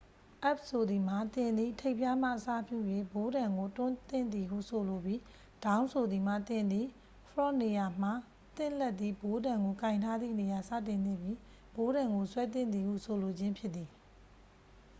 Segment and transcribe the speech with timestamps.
[0.49, 2.77] up ဆိုသည်မှာ သင်သည် ထိပ်ဖျားမှ အစပြု၍
[3.13, 5.19] ဘိုးတံကို တွန်းသင့်သည်ဟု ဆိုလိုပြီး
[5.65, 6.87] down ဆိုသည်မှာ သင်သည်
[7.29, 8.11] ဖရော့ဂ်နေရာမှ
[8.57, 11.37] သင့်လက်သည် ဘိုးတံကို ကိုင်ထားသည့်နေရာ စတင်သင့်ပြီး
[11.75, 13.89] ဘိုးတံကို ဆွဲသင့်သည်ဟု ဆိုလိုခြင်းဖြစ်သည်။